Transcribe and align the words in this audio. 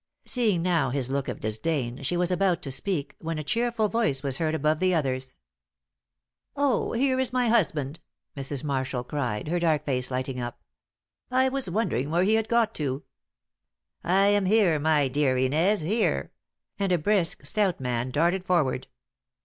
Seeing 0.25 0.63
now 0.63 0.89
his 0.89 1.11
look 1.11 1.27
of 1.27 1.39
disdain, 1.41 2.01
she 2.01 2.17
was 2.17 2.31
about 2.31 2.63
to 2.63 2.71
speak, 2.71 3.15
when 3.19 3.37
a 3.37 3.43
cheerful 3.43 3.87
voice 3.87 4.23
was 4.23 4.39
heard 4.39 4.55
above 4.55 4.79
the 4.79 4.95
others. 4.95 5.35
"Oh, 6.55 6.93
here 6.93 7.19
is 7.19 7.31
my 7.31 7.49
husband," 7.49 7.99
Mrs. 8.35 8.63
Marshall 8.63 9.03
cried, 9.03 9.47
her 9.47 9.59
dark 9.59 9.85
face 9.85 10.09
lighting 10.09 10.39
up. 10.39 10.59
"I 11.29 11.49
was 11.49 11.69
wondering 11.69 12.09
where 12.09 12.23
he 12.23 12.33
had 12.33 12.49
got 12.49 12.73
to." 12.77 13.03
"I 14.03 14.25
am 14.29 14.45
here, 14.47 14.79
my 14.79 15.07
dear 15.07 15.37
Inez, 15.37 15.81
here," 15.81 16.31
and 16.79 16.91
a 16.91 16.97
brisk, 16.97 17.45
stout 17.45 17.79
man 17.79 18.09
darted 18.09 18.43
forward. 18.43 18.87